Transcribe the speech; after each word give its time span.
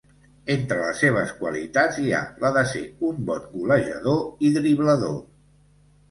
Entre 0.51 0.75
les 0.83 1.01
seves 1.03 1.33
qualitats 1.41 1.99
hi 2.03 2.13
ha 2.15 2.21
la 2.43 2.49
de 2.55 2.63
ser 2.71 2.81
un 3.09 3.19
bon 3.27 3.45
golejador 3.57 4.49
i 4.49 4.51
driblador. 4.57 5.21